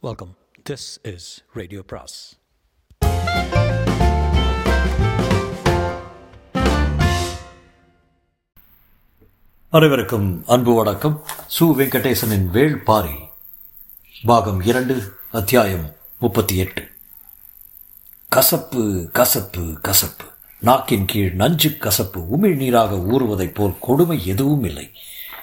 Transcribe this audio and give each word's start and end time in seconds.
Welcome 0.00 0.36
this 0.70 0.84
is 1.02 1.44
radio 1.52 1.80
பிராஸ் 1.86 2.16
அனைவருக்கும் 9.70 10.44
அன்பு 10.46 10.74
வணக்கம். 10.74 11.24
சு 11.58 11.64
வெங்கடேசனின் 11.80 12.46
வேள்பாரி 12.52 13.16
பாகம் 14.24 14.60
இரண்டு 14.60 15.16
அத்தியாயம் 15.30 15.96
முப்பத்தி 16.18 16.56
எட்டு 16.56 16.84
கசப்பு 18.28 19.10
கசப்பு 19.12 19.80
கசப்பு. 19.80 20.24
நாக்கின் 20.60 21.04
கீழ் 21.04 21.34
நஞ்சு 21.34 21.78
கசப்பு 21.78 22.22
உமிழ் 22.38 22.56
நீராக 22.56 22.94
ஊறுவதைப் 22.94 23.54
போல் 23.54 23.76
கொடுமை 23.80 24.26
எதுவும் 24.26 24.64
இல்லை. 24.64 24.90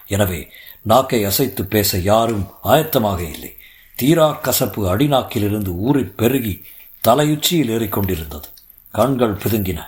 எனவே 0.07 0.49
நாக்கை 0.81 1.23
அசைத்து 1.25 1.65
பேச 1.65 1.97
யாரும் 1.97 2.47
ஆயத்தமாக 2.63 3.19
இல்லை. 3.19 3.53
தீரா 3.95 4.31
கசப்பு 4.31 4.97
அடிநாக்கிலிருந்து 4.97 5.67
ஊறி 5.67 6.03
பெருகி 6.03 6.63
தலையுச்சியில் 7.07 7.69
ஏறிக்கொண்டிருந்தது. 7.69 8.49
கண்கள் 8.91 9.33
பிதுங்கின. 9.33 9.79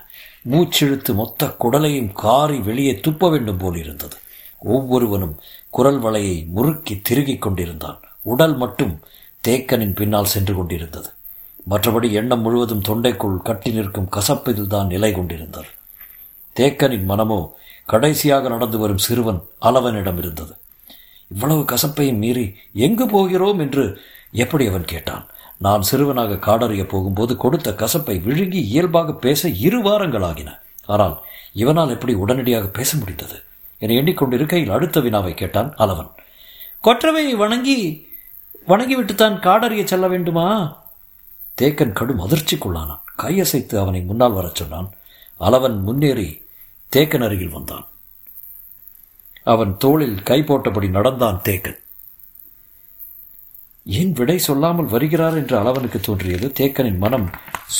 மூச்சிழுத்து 0.52 1.14
மொத்த 1.14 1.56
குடலையும் 1.60 2.12
காரி 2.14 2.58
வெளியே 2.58 3.00
துப்ப 3.08 3.30
வேண்டும் 3.30 3.58
போல் 3.58 3.78
இருந்தது. 3.78 4.18
ஒவ்வொருவனும் 4.58 5.40
குரல் 5.70 6.02
வலையை 6.02 6.48
முறுக்கி 6.48 7.00
திருகிக் 7.04 7.42
கொண்டிருந்தான். 7.42 8.00
உடல் 8.22 8.58
மட்டும் 8.58 9.00
தேக்கனின் 9.48 9.96
பின்னால் 9.96 10.26
சென்று 10.26 10.54
கொண்டிருந்தது. 10.54 11.10
மற்றபடி 11.70 12.12
எண்ணம் 12.12 12.42
முழுவதும் 12.42 12.82
தொண்டைக்குள் 12.82 13.42
கட்டி 13.42 13.72
நிற்கும் 13.72 14.10
கசப்பில்தான் 14.12 14.86
நிலை 14.86 15.12
கொண்டிருந்தார் 15.12 15.70
தேக்கனின் 16.56 17.04
மனமோ 17.04 17.56
கடைசியாக 17.86 18.50
நடந்து 18.50 18.78
வரும் 18.78 18.98
சிறுவன் 18.98 19.42
அளவனிடம் 19.60 20.18
இருந்தது 20.18 20.54
இவ்வளவு 21.28 21.62
கசப்பையும் 21.62 22.18
மீறி 22.18 22.56
எங்கு 22.74 23.06
போகிறோம் 23.06 23.60
என்று 23.60 24.02
எப்படி 24.32 24.68
அவன் 24.68 24.86
கேட்டான்? 24.86 25.26
நான் 25.58 25.82
சிறுவனாக 25.82 26.34
காடறிய 26.34 26.84
போகும்போது 26.88 27.38
கொடுத்த 27.38 27.72
கசப்பை 27.72 28.22
விழுங்கி 28.22 28.62
இயல்பாக 28.68 29.14
பேச 29.14 29.50
இரு 29.50 29.82
வாரங்கள் 29.82 30.22
ஆகின. 30.22 30.60
ஆனால் 30.86 31.24
இவனால் 31.54 31.90
எப்படி 31.90 32.14
உடனடியாக 32.14 32.68
பேச 32.68 32.98
முடிந்தது? 32.98 33.42
என 33.80 33.94
எண்ணிக்கொண்டிருக்கையில் 33.94 34.72
அடுத்த 34.72 35.00
வினாவை 35.00 35.34
கேட்டான் 35.34 35.74
அளவன் 35.78 36.10
கொற்றவை 36.82 37.36
வணங்கி 37.36 38.08
வணங்கிவிட்டுத்தான் 38.68 39.40
காடறிய 39.40 39.84
செல்ல 39.84 40.08
வேண்டுமா? 40.08 40.78
தேக்கன் 41.62 41.92
கடும் 41.92 42.20
அதிர்ச்சிக்குள்ளானான். 42.20 43.00
கையசைத்து 43.18 43.80
அவனை 43.80 44.02
முன்னால் 44.02 44.32
வரச் 44.32 44.56
சொன்னான். 44.56 44.94
அளவன் 45.40 45.80
முன்னேறி 45.80 46.46
தேக்கன் 46.96 47.24
அருகில் 47.24 47.50
வந்தான். 47.50 47.88
அவன் 49.54 49.78
தோளில் 49.78 50.24
கை 50.24 50.40
போட்டபடி 50.42 50.90
நடந்தான் 50.90 51.42
தேக்கன் 51.44 51.80
ஏன் 53.98 54.14
விடை 54.14 54.38
சொல்லாமல் 54.38 54.86
வருகிறார் 54.86 55.36
என்று 55.36 55.56
அளவனுக்கு 55.60 56.00
தோன்றியது? 56.00 56.48
தேக்கனின் 56.60 56.98
மனம் 56.98 57.28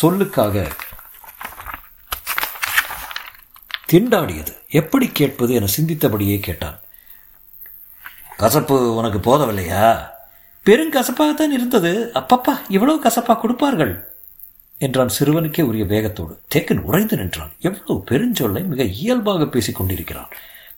சொல்லுக்காக 0.02 0.72
திண்டாடியது. 3.92 4.54
எப்படி 4.70 5.08
கேட்பது 5.14 5.54
என 5.54 5.68
சிந்தித்தபடியே 5.78 6.40
கேட்டான். 6.40 6.80
கசப்பு 8.38 8.96
உனக்கு 8.96 9.20
போதவில்லையா? 9.20 9.86
பெருங்கசப்பாகத்தான் 10.66 11.54
இருந்தது. 11.54 11.92
அப்பப்பா 12.14 12.54
இவ்வளவு 12.70 13.04
கசப்பா 13.04 13.40
கொடுப்பார்கள் 13.40 13.94
என்றான் 14.78 15.16
சிறுவனுக்கே 15.20 15.62
உரிய 15.62 15.86
வேகத்தோடு. 15.86 16.34
தேக்கன் 16.56 16.86
உறைந்து 16.90 17.18
நின்றான். 17.18 17.54
எவ்வளவு 17.60 17.96
பெருஞ்சொல்லை 18.12 18.64
மிக 18.66 18.84
இயல்பாக 18.84 19.46
பேசிக் 19.46 19.76
கொண்டிருக்கிறான் 19.76 20.30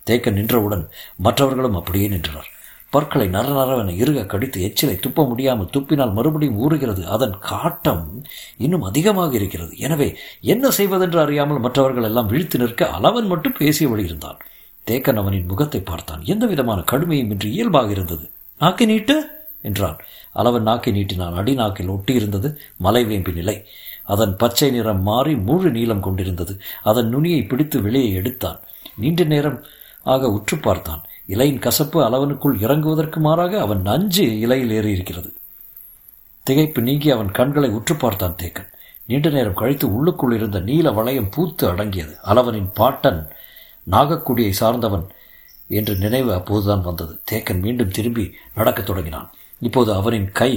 தேக்க 0.10 0.30
நின்றவுடன் 0.38 0.86
மற்றவர்களும் 1.26 1.78
அப்படியே 1.80 2.08
நின்றனர். 2.14 2.50
பற்களை 2.94 3.26
நர 3.34 3.48
நரவென 3.58 3.94
இறுக 4.02 4.20
கடித்து 4.26 4.60
எச்சிலை 4.68 4.94
துப்ப 5.02 5.26
முடியாமல் 5.32 5.72
துப்பினால் 5.74 6.16
மறுபடியும் 6.18 6.60
ஊறுகிறது. 6.64 7.02
அதன் 7.16 7.36
காட்டம் 7.50 8.06
இன்னும் 8.58 8.86
அதிகமாக 8.90 9.32
இருக்கிறது. 9.40 9.74
எனவே 9.86 10.08
என்ன 10.54 10.72
செய்வதென்று 10.78 11.20
அறியாமல் 11.26 11.64
மற்றவர்கள் 11.66 12.08
எல்லாம் 12.10 12.30
விழித்து 12.32 12.60
நிற்க 12.62 12.88
அளவன் 12.98 13.30
மட்டும் 13.34 13.58
பேசியபடி 13.60 14.04
இருந்தான். 14.10 14.40
தேக்கன் 14.88 15.20
அவனின் 15.22 15.50
முகத்தை 15.52 15.82
பார்த்தான். 15.82 16.22
எந்த 16.34 16.46
விதமான 16.54 16.80
கடுமையும் 16.92 17.32
இன்றி 17.34 17.50
இயல்பாக 17.58 17.92
இருந்தது. 17.98 18.26
நாக்கை 18.62 18.86
நீட்டு 18.86 19.18
என்றான். 19.70 20.00
அளவன் 20.36 20.68
நாக்கை 20.70 20.92
நீட்டினான். 20.98 21.38
அடி 21.40 21.54
நாக்கில் 21.54 21.94
ஒட்டியிருந்தது 21.96 22.50
மலைவேம்பி 22.84 23.34
நிலை. 23.40 23.58
அதன் 24.14 24.34
பச்சை 24.42 24.70
நிறம் 24.72 25.04
மாறி 25.10 25.34
முழு 25.48 25.70
நீளம் 25.72 26.06
கொண்டிருந்தது. 26.08 26.54
அதன் 26.84 27.10
நுனியை 27.10 27.42
பிடித்து 27.52 27.78
வெளியே 27.82 28.10
எடுத்தான். 28.20 28.60
நீண்ட 29.02 29.24
நேரம் 29.34 29.60
ஆக 30.04 30.32
உற்று 30.32 30.58
பார்த்தான். 30.58 31.04
இலையின் 31.28 31.60
கசப்பு 31.60 32.02
அளவனுக்குள் 32.02 32.58
இறங்குவதற்கு 32.58 33.18
மாறாக 33.18 33.60
அவன் 33.60 33.82
நஞ்சு 33.82 34.40
இலையில் 34.40 34.72
ஏறி 34.72 34.92
இருக்கிறது 34.92 35.34
திகைப்பு 36.50 36.80
நீங்கி 36.80 37.12
அவன் 37.12 37.32
கண்களை 37.32 37.70
உற்று 37.70 37.96
பார்த்தான் 37.96 38.36
தேக்கன். 38.44 38.70
நீண்ட 39.06 39.30
நேரம் 39.30 39.54
கழித்து 39.54 39.96
உள்ளுக்குள் 39.96 40.36
இருந்த 40.36 40.60
நீல 40.60 40.92
வளையம் 40.92 41.30
பூத்து 41.30 41.68
அடங்கியது. 41.68 42.18
அளவனின் 42.24 42.72
பாட்டன் 42.74 43.28
நாகக்குடியை 43.92 44.50
சார்ந்தவன் 44.50 45.08
என்று 45.68 45.96
நினைவு 45.96 46.34
அப்போதுதான் 46.34 46.82
வந்தது. 46.82 47.20
தேக்கன் 47.32 47.60
மீண்டும் 47.60 47.90
திரும்பி 47.90 48.36
நடக்கத் 48.56 48.86
தொடங்கினான். 48.86 49.32
இப்போது 49.60 49.94
அவரின் 49.94 50.28
கை 50.32 50.52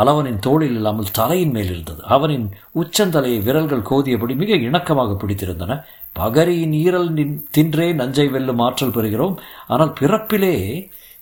அளவனின் 0.00 0.38
தோளில் 0.38 0.74
இல்லாமல் 0.74 1.12
தலையின் 1.12 1.50
மேல் 1.50 1.70
இருந்தது. 1.72 2.00
அவனின் 2.14 2.46
உச்சந்தலையை 2.80 3.38
விரல்கள் 3.42 3.88
கோதியபடி 3.90 4.34
மிக 4.42 4.56
இணக்கமாக 4.66 5.16
பிடித்திருந்தன. 5.18 5.72
பகரியின் 6.18 6.74
ஈரல் 6.84 7.10
தின்றே 7.56 7.88
நஞ்சை 7.94 8.26
வெல்லும் 8.28 8.58
ஆற்றல் 8.58 8.96
பெறுகிறோம். 8.96 9.36
ஆனால் 9.66 9.92
பிறப்பிலே 10.00 10.56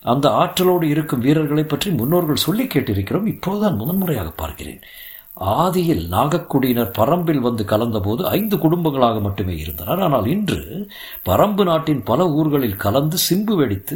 அந்த 0.05 0.27
ஆற்றலோடு 0.31 0.85
இருக்கும் 0.89 1.19
வீரர்களை 1.19 1.63
பற்றி 1.63 1.89
முன்னோர்கள் 1.91 2.45
சொல்லி 2.45 2.65
கேட்டிருக்கிறோம். 2.65 3.27
இப்போதுதான் 3.27 3.79
முதன்முறையாக 3.81 4.31
பார்க்கிறேன். 4.41 4.81
ஆதியில் 5.41 6.03
நாகக்குடியினர் 6.15 6.91
பரம்பில் 6.97 7.45
வந்து 7.45 7.63
கலந்தபோது 7.63 8.23
ஐந்து 8.37 8.55
குடும்பங்களாக 8.57 9.21
மட்டுமே 9.21 9.55
இருந்தனர். 9.57 10.01
ஆனால் 10.01 10.27
இன்று 10.27 10.59
பரம்பு 11.25 11.63
நாட்டின் 11.63 12.03
பல 12.03 12.27
ஊர்களில் 12.29 12.81
கலந்து 12.85 13.17
சிம்பு 13.29 13.55
வெடித்து 13.55 13.95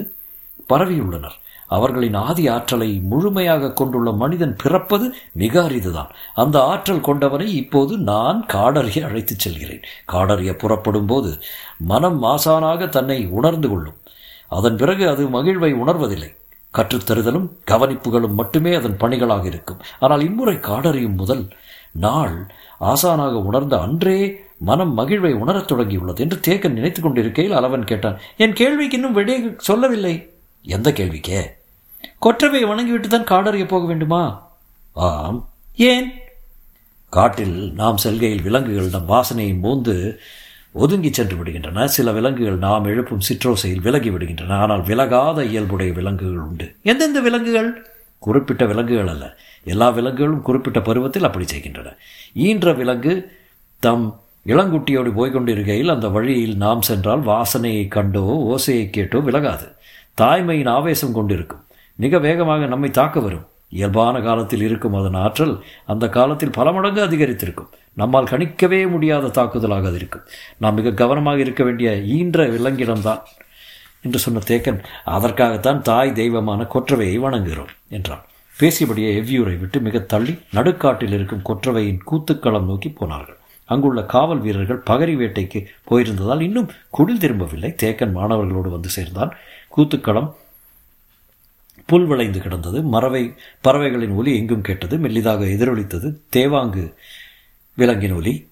பரவியுள்ளனர். 0.69 1.37
அவர்களின் 1.67 2.13
ஆதி 2.13 2.47
ஆற்றலை 2.47 3.00
முழுமையாக 3.03 3.73
கொண்டுள்ள 3.73 4.11
மனிதன் 4.11 4.55
பிறப்பது 4.63 5.13
மிக 5.31 5.61
அரிதுதான். 5.61 6.09
அந்த 6.35 6.63
ஆற்றல் 6.63 7.01
கொண்டவனை 7.01 7.55
இப்போது 7.55 7.97
நான் 7.97 8.45
காடறிய 8.53 9.03
அழைத்துச் 9.03 9.39
செல்கிறேன். 9.39 9.81
காடறிய 10.11 10.53
புறப்படும் 10.53 11.06
போது 11.06 11.39
மனம் 11.77 12.23
ஆசானாக 12.23 12.89
தன்னை 12.89 13.25
உணர்ந்து 13.25 13.69
கொள்ளும். 13.69 13.97
அதன் 14.47 14.75
பிறகு 14.75 15.09
அது 15.09 15.27
மகிழ்வை 15.27 15.73
உணர்வதில்லை. 15.73 16.35
கற்றுத்தருதலும் 16.77 17.50
கவனிப்புகளும் 17.72 18.33
மட்டுமே 18.33 18.73
அதன் 18.73 18.97
பணிகளாக 18.97 19.45
இருக்கும். 19.45 19.77
ஆனால் 20.00 20.23
இம்முறை 20.23 20.56
காடறியும் 20.56 21.16
முதல் 21.16 21.47
நாள் 21.91 22.51
ஆசானாக 22.81 23.33
உணர்ந்த 23.33 23.79
அன்றே 23.79 24.39
மனம் 24.57 24.97
மகிழ்வை 24.97 25.33
உணரத் 25.33 25.72
தொடங்கியுள்ளது 25.72 26.17
என்று 26.17 26.39
தேக்கன் 26.47 26.72
நினைத்துக் 26.72 27.03
கொண்டிருக்கையில் 27.03 27.57
அளவன் 27.57 27.83
கேட்டான் 27.83 28.19
என் 28.38 28.53
கேள்விக்கு 28.53 28.97
இன்னும் 28.97 29.13
விடை 29.13 29.53
சொல்லவில்லை. 29.57 30.29
எந்த 30.63 30.91
கேள்விக்கே? 30.91 31.56
கொற்றவை 32.19 32.63
வணங்கிவிட்டு 32.63 33.07
தான் 33.07 33.23
காடறிய 33.23 33.67
போக 33.67 33.85
வேண்டுமா? 33.85 34.51
ஆம். 34.94 35.50
ஏன்? 35.75 36.11
காட்டில் 37.09 37.73
நாம் 37.73 37.97
செல்கையில் 37.97 38.41
விலங்குகள் 38.41 38.89
நம் 38.89 39.09
வாசனையை 39.09 39.59
மோந்து 39.59 40.19
ஒதுங்கி 40.72 41.13
சென்று 41.13 41.35
விடுகின்றன. 41.35 41.85
சில 41.85 42.11
விலங்குகள் 42.11 42.57
நாம் 42.57 42.85
எழுப்பும் 42.85 43.19
சிற்றோசையில் 43.19 43.81
விலகி 43.81 44.09
விடுகின்றன. 44.09 44.53
ஆனால் 44.53 44.81
விலகாத 44.81 45.44
இயல்புடைய 45.44 45.94
விலங்குகள் 45.94 46.38
உண்டு. 46.38 46.75
எந்தெந்த 46.83 47.19
விலங்குகள்? 47.19 47.88
குறிப்பிட்ட 48.19 48.66
விலங்குகள் 48.66 49.07
அல்ல. 49.07 49.38
எல்லா 49.63 49.89
விலங்குகளும் 49.89 50.41
குறிப்பிட்ட 50.41 50.81
பருவத்தில் 50.81 51.23
அப்படி 51.23 51.47
செய்கின்றன. 51.47 51.95
ஈன்ற 52.33 52.73
விலங்கு 52.73 53.31
தம் 53.79 54.22
இளங்குட்டியோடு 54.45 55.11
போய்கொண்டிருக்கையில் 55.11 55.94
அந்த 55.94 56.07
வழியில் 56.07 56.57
நாம் 56.57 56.81
சென்றால் 56.81 57.19
வாசனையை 57.19 57.88
கண்டோ 57.88 58.56
ஓசையை 58.56 58.89
கேட்டோ 58.89 59.19
விலகாது. 59.19 59.75
தாய்மையின் 60.22 60.69
ஆவேசம் 60.69 61.13
கொண்டிருக்கும். 61.13 61.66
மிக 61.97 62.19
வேகமாக 62.19 62.65
நம்மை 62.65 62.89
தாக்க 62.89 63.19
வரும். 63.19 63.45
இயல்பான 63.69 64.21
காலத்தில் 64.21 64.61
இருக்கும் 64.61 64.93
அதன் 64.93 65.17
ஆற்றல் 65.23 65.55
அந்த 65.85 66.05
காலத்தில் 66.09 66.53
பல 66.57 66.71
மடங்கு 66.71 67.01
அதிகரித்திருக்கும். 67.05 67.71
நம்மால் 67.94 68.31
கணிக்கவே 68.31 68.79
முடியாத 68.89 69.31
தாக்குதலாக 69.38 69.88
அது 69.91 69.95
இருக்கும். 69.95 70.25
நாம் 70.57 70.77
மிக 70.79 70.91
கவனமாக 70.91 71.39
இருக்க 71.39 71.63
வேண்டிய 71.63 71.89
ஈன்ற 72.17 72.47
விலங்கிடம்தான் 72.47 73.21
என்று 74.01 74.19
சொன்ன 74.19 74.44
தேக்கன் 74.47 74.79
அதற்காகத்தான் 75.05 75.81
தாய் 75.81 76.13
தெய்வமான 76.13 76.67
கொற்றவையை 76.73 77.17
வணங்குகிறோம் 77.25 77.73
என்றான். 77.89 78.23
பேசியபடியே 78.55 79.09
எவ்வியூரை 79.19 79.55
விட்டு 79.59 79.79
மிக 79.79 80.00
தள்ளி 80.00 80.33
நடுக்காட்டில் 80.53 81.15
இருக்கும் 81.17 81.45
கொற்றவையின் 81.50 82.00
கூத்துக்களம் 82.11 82.65
நோக்கி 82.65 82.89
போனார்கள். 82.89 83.38
அங்குள்ள 83.69 84.01
காவல் 84.03 84.39
வீரர்கள் 84.39 84.83
பகரி 84.89 85.15
வேட்டைக்கு 85.17 85.59
போயிருந்ததால் 85.89 86.41
இன்னும் 86.41 86.69
குடில் 86.89 87.21
திரும்பவில்லை. 87.23 87.75
தேக்கன் 87.83 88.15
மாணவர்களோடு 88.15 88.69
வந்து 88.69 88.89
சேர்ந்தான். 88.89 89.33
கூத்துக்களம் 89.77 90.29
புல் 91.88 92.06
விளைந்து 92.06 92.39
கிடந்தது. 92.39 92.81
மறவை 92.81 93.36
பறவைகளின் 93.62 94.12
ஒலி 94.12 94.38
எங்கும் 94.38 94.62
கேட்டது. 94.62 94.98
மெல்லிதாக 94.98 95.44
எதிரொலித்தது. 95.56 96.22
தேவாங்கு 96.34 96.94
விலங்கின் 97.75 98.13
ஒலி. 98.13 98.48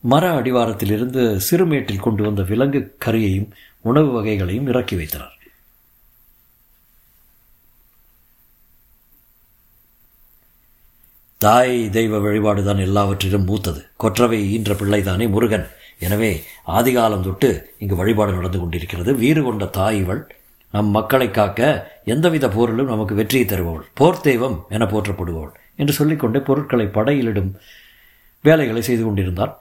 மர 0.00 0.42
அடிவாரத்திலிருந்து 0.42 1.40
சிறுமேட்டில் 1.50 2.00
கொண்டு 2.00 2.22
வந்த 2.22 2.42
விலங்கு 2.42 2.96
கறியையும் 3.04 3.50
உணவு 3.80 4.10
வகைகளையும் 4.12 4.68
இறக்கி 4.68 4.96
வைத்தனர். 4.96 5.36
தாய் 11.38 11.90
தெய்வ 11.90 12.18
வழிபாடுதான் 12.18 12.80
எல்லாவற்றிலும் 12.80 13.44
மூத்தது. 13.44 13.86
கொற்றவை 13.96 14.50
ஈன்ற 14.52 14.74
பிள்ளைதானே 14.74 15.28
முருகன். 15.28 15.68
எனவே 15.98 16.42
ஆதிகாலம் 16.66 17.22
தொட்டு 17.22 17.74
இங்கு 17.78 17.96
வழிபாடு 17.96 18.32
நடந்து 18.32 18.58
கொண்டிருக்கிறது. 18.58 19.14
வீறு 19.14 19.42
கொண்ட 19.42 19.66
தாய் 19.66 19.98
இவள். 19.98 20.37
நம் 20.74 20.90
மக்களை 20.96 21.28
காக்க 21.30 21.60
எந்தவித 22.04 22.46
போரிலும் 22.48 22.90
நமக்கு 22.92 23.14
வெற்றியை 23.14 23.46
தருபவள். 23.46 23.86
போர் 23.98 24.24
தெய்வம் 24.26 24.56
என 24.76 24.84
போற்றப்படுபவள் 24.84 25.52
என்று 25.80 25.92
சொல்லிக்கொண்டே 25.92 26.40
பொருட்களை 26.48 26.86
படையிலிடும் 26.96 27.50
வேலைகளை 28.44 28.82
செய்து 28.82 29.04
கொண்டிருந்தார். 29.04 29.52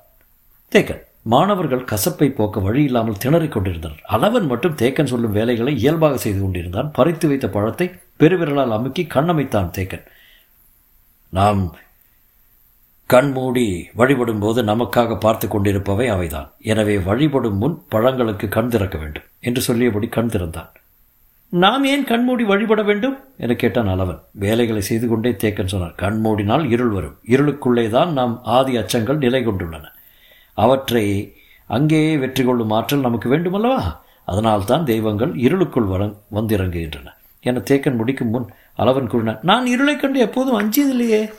தேக்கன் 0.72 1.04
மாணவர்கள் 1.34 1.88
கசப்பை 1.92 2.28
போக்க 2.36 2.60
வழி 2.60 2.82
இல்லாமல் 2.84 3.22
திணறிக் 3.24 3.54
கொண்டிருந்தனர். 3.56 4.04
அளவன் 4.16 4.48
மட்டும் 4.52 4.78
தேக்கன் 4.82 5.12
சொல்லும் 5.12 5.36
வேலைகளை 5.38 5.74
இயல்பாக 5.82 6.18
செய்து 6.18 6.40
கொண்டிருந்தான். 6.42 6.92
பறித்து 6.92 7.28
வைத்த 7.28 7.48
பழத்தை 7.56 7.88
பெருவிரலால் 8.22 8.76
அமுக்கி 8.78 9.04
கண்ணமைத்தான் 9.16 9.74
தேக்கன். 9.78 10.06
நாம் 11.34 11.62
கண்மூடி 13.10 13.66
வழிபடும் 14.00 14.40
போது 14.40 14.60
நமக்காக 14.64 15.18
பார்த்து 15.18 15.48
கொண்டிருப்பவை 15.48 16.08
அவைதான். 16.16 16.50
எனவே 16.72 16.98
வழிபடும் 17.10 17.58
முன் 17.58 17.78
பழங்களுக்கு 17.92 18.48
கண் 18.58 18.72
திறக்க 18.76 18.98
வேண்டும் 18.98 19.28
என்று 19.40 19.62
சொல்லியபடி 19.62 20.10
கண் 20.18 20.32
திறந்தான். 20.36 20.72
நாம் 21.50 21.84
ஏன் 21.84 22.04
கண்மூடி 22.04 22.44
வழிபட 22.44 22.82
வேண்டும்? 22.82 23.18
என 23.38 23.56
கேட்டான் 23.56 23.88
அளவன் 23.88 24.20
வேலைகளை 24.32 24.82
செய்து 24.82 25.08
கொண்டே 25.08 25.32
தேக்கன் 25.32 25.66
சொன்னார் 25.66 25.94
கண் 25.96 26.22
மூடினால் 26.24 26.72
இருள் 26.72 26.90
வரும். 26.90 27.18
இருளுக்குள்ளே 27.28 27.90
தான் 27.90 28.14
நாம் 28.14 28.40
ஆதி 28.44 28.78
அச்சங்கள் 28.78 29.18
நிலை 29.18 29.48
கொண்டுள்ளன. 29.48 29.84
அவற்றை 30.54 31.36
அங்கேயே 31.68 32.18
வெற்றி 32.18 32.44
கொள்ளும் 32.44 32.70
ஆற்றல் 32.70 33.00
நமக்கு 33.00 33.38
வேண்டுமல்லவா? 33.38 33.84
அதனால்தான் 34.26 34.86
தெய்வங்கள் 34.86 35.38
இருளுக்குள் 35.38 35.84
வர 35.84 36.14
வந்திறங்குகின்றன. 36.32 37.14
என 37.42 37.62
தேக்கன் 37.70 37.96
முடிக்கும் 37.96 38.30
முன் 38.30 38.50
அளவன் 38.78 39.08
கூறினான் 39.08 39.40
நான் 39.42 39.66
இருளைக் 39.66 40.00
கண்டு 40.00 40.20
எப்போதும் 40.20 40.60
அஞ்சியதில்லையே. 40.60 41.32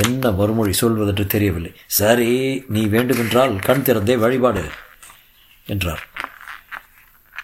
என்ன 0.00 0.30
மறுமொழி 0.30 0.72
சொல்வதென்று 0.80 1.26
தெரியவில்லை. 1.26 1.72
சரி 1.98 2.30
நீ 2.68 2.82
வேண்டுமென்றால் 2.94 3.54
கண் 3.68 3.84
திறந்தே 3.86 4.16
வழிபாடு 4.24 4.64
என்றார். 5.66 6.02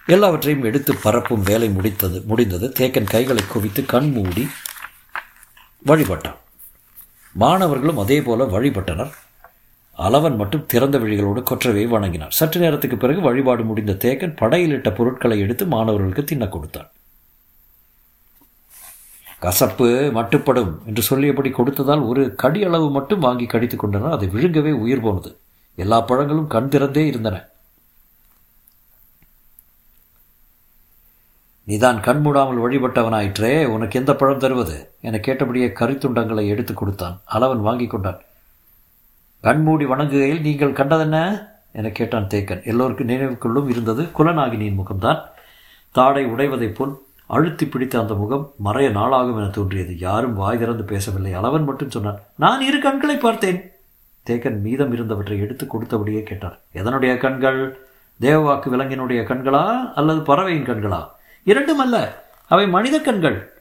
எல்லாவற்றையும் 0.06 0.66
எடுத்து 0.68 0.92
பரப்பும் 0.96 1.46
வேலை 1.50 1.68
முடித்தது 1.68 2.18
முடிந்தது. 2.24 2.66
தேக்கன் 2.78 3.12
கைகளை 3.14 3.44
குவித்து 3.46 3.82
கண் 3.84 4.10
மூடி 4.10 4.44
வழிபட்டான். 5.86 6.38
மாணவர்களும் 7.32 8.02
அதே 8.04 8.20
போல 8.22 8.44
வழிபட்டனர். 8.54 9.12
அளவன் 9.98 10.36
மட்டும் 10.36 10.66
திறந்த 10.66 10.96
விழிகளோடு 10.98 11.40
கொற்றவை 11.42 11.84
வணங்கினார் 11.86 12.36
சற்று 12.38 12.58
நேரத்துக்கு 12.60 12.96
பிறகு 12.96 13.20
வழிபாடு 13.20 13.62
முடிந்த 13.64 13.96
தேக்கன் 14.04 14.38
படையிலிட்ட 14.40 14.90
பொருட்களை 14.98 15.36
எடுத்து 15.44 15.66
மாணவர்களுக்கு 15.66 16.24
தின்ன 16.24 16.46
கொடுத்தான். 16.46 16.90
கசப்பு 19.38 20.10
மட்டுப்படும் 20.14 20.84
என்று 20.84 21.02
சொல்லியபடி 21.02 21.50
கொடுத்ததால் 21.50 22.06
ஒரு 22.06 22.34
கடி 22.34 22.64
அளவு 22.64 22.90
மட்டும் 22.90 23.18
வாங்கி 23.18 23.46
கடித்து 23.46 23.76
கொண்டனர். 23.76 24.10
அதை 24.10 24.28
விழுங்கவே 24.28 24.72
உயிர் 24.72 25.00
போனது. 25.00 25.38
எல்லா 25.74 26.00
பழங்களும் 26.00 26.46
கண் 26.46 26.68
திறந்தே 26.70 27.06
இருந்தன. 27.06 27.48
நீதான் 31.64 32.00
கண் 32.00 32.26
மூடாமல் 32.26 32.62
வழிபட்டவனாயிற்றே 32.64 33.64
உனக்கு 33.66 33.98
எந்த 33.98 34.14
பழம் 34.14 34.38
தருவது? 34.38 34.90
என 35.00 35.18
கேட்டபடியே 35.18 35.68
கரித்துண்டங்களை 35.68 36.46
எடுத்து 36.46 36.74
கொடுத்தான். 36.74 37.20
அளவன் 37.32 37.60
வாங்கி 37.60 37.86
கொண்டான். 37.86 38.20
கண்மூடி 39.40 39.84
வணங்குகையில் 39.84 40.40
நீங்கள் 40.40 40.72
கண்டதென்ன? 40.72 41.48
என 41.72 41.88
கேட்டான் 41.88 42.26
தேக்கன். 42.26 42.64
எல்லோருக்கும் 42.64 43.08
நினைவுக்குள்ளும் 43.08 43.68
இருந்தது 43.68 44.02
குலநாகினியின் 44.02 44.76
முகம்தான். 44.76 45.20
தாடை 45.90 46.24
உடைவதைப் 46.24 46.74
போல் 46.74 47.06
அழுத்தி 47.28 47.66
பிடித்த 47.66 48.00
அந்த 48.00 48.14
முகம் 48.14 48.52
மறைய 48.64 48.90
நாளாகும் 48.90 49.38
என 49.38 49.48
தோன்றியது. 49.48 49.98
யாரும் 49.98 50.34
வாய் 50.34 50.58
திறந்து 50.58 50.84
பேசவில்லை. 50.84 51.32
அளவன் 51.36 51.64
மட்டும் 51.64 51.90
சொன்னான் 51.90 52.20
நான் 52.36 52.60
இரு 52.60 52.78
கண்களை 52.80 53.16
பார்த்தேன். 53.16 53.72
தேக்கன் 54.26 54.60
மீதம் 54.60 54.92
இருந்தவற்றை 54.92 55.38
எடுத்து 55.38 55.66
கொடுத்தபடியே 55.66 56.22
கேட்டார் 56.22 56.60
எதனுடைய 56.74 57.16
கண்கள்? 57.16 57.60
தேவவாக்கு 58.20 58.68
விலங்கினுடைய 58.72 59.20
கண்களா 59.24 59.92
அல்லது 59.94 60.20
பறவையின் 60.20 60.64
கண்களா? 60.64 61.00
இரண்டும் 61.44 61.78
அல்ல 61.78 62.24
அவை 62.48 62.68
மனித 62.68 63.00
கண்கள். 63.00 63.52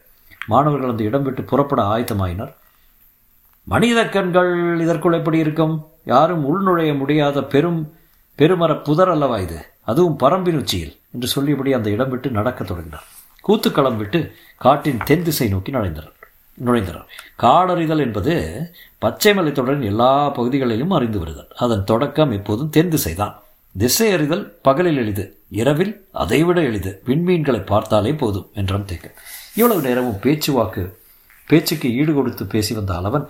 மாணவர்கள் 0.47 0.89
அந்த 0.89 1.03
இடம் 1.03 1.23
விட்டு 1.23 1.43
புறப்பட 1.43 1.81
ஆயத்தமாயினர். 1.83 2.53
மனித 3.63 4.09
கண்கள் 4.09 4.79
இதற்குள் 4.79 5.13
எப்படி 5.13 5.37
இருக்கும்? 5.37 5.87
யாரும் 6.05 6.43
உள்நுழைய 6.45 6.97
முடியாத 6.97 7.43
பெரும் 7.43 7.93
பெருமர 8.37 8.83
புதர் 8.83 9.09
அல்லவா 9.09 9.37
இது? 9.37 9.65
அதுவும் 9.81 10.19
பரம்பின் 10.19 10.57
உச்சியில் 10.57 10.95
என்று 11.13 11.27
சொல்லியபடி 11.27 11.73
அந்த 11.73 11.89
இடம் 11.89 12.09
விட்டு 12.09 12.29
நடக்கத் 12.29 12.67
தொடங்கினார். 12.67 13.07
கூத்துக்களம் 13.45 13.97
விட்டு 13.97 14.19
காட்டின் 14.57 15.01
தென் 15.05 15.23
திசை 15.23 15.47
நோக்கி 15.47 15.71
நுழைந்தனர். 15.71 16.13
நுழைந்தனர். 16.65 17.07
காடறிதல் 17.43 17.99
என்பது 17.99 18.33
பச்சை 18.99 19.33
மலைத்தொடரின் 19.33 19.83
எல்லா 19.83 20.29
பகுதிகளிலும் 20.29 20.91
அறிந்து 20.91 21.19
வருதல். 21.19 21.49
அதன் 21.55 21.83
தொடக்கம் 21.83 22.31
எப்போதும் 22.31 22.69
தென் 22.69 22.91
திசைதான். 22.95 23.35
திசை 23.75 24.11
அறிதல் 24.11 24.45
பகலில் 24.61 24.97
எளிது 24.97 25.25
இரவில் 25.49 25.93
அதைவிட 26.11 26.61
எளிது. 26.61 27.01
விண்மீன்களை 27.05 27.65
பார்த்தாலே 27.65 28.13
போதும் 28.13 28.47
என்றான் 28.53 28.87
தேக்கன் 28.91 29.17
இவ்வளவு 29.55 29.81
நேரமும் 29.81 30.21
பேச்சுவாக்கு 30.23 30.83
பேச்சுக்கு 31.49 31.87
ஈடு 31.99 32.13
கொடுத்து 32.13 32.45
பேசி 32.45 32.73
வந்த 32.73 32.93
அளவன் 32.99 33.25